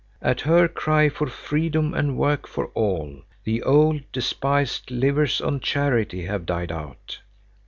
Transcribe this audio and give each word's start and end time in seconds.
At 0.23 0.41
her 0.41 0.67
cry 0.67 1.09
for 1.09 1.27
freedom 1.27 1.93
and 1.93 2.17
work 2.17 2.47
for 2.47 2.69
all, 2.73 3.21
the 3.43 3.61
old, 3.61 4.01
despised 4.11 4.89
livers 4.89 5.39
on 5.39 5.59
charity 5.59 6.25
have 6.25 6.47
died 6.47 6.71
out. 6.71 7.19